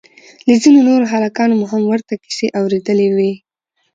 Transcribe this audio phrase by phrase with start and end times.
[0.47, 3.33] له ځينو نورو هلکانو مو هم ورته کيسې اورېدلې وې.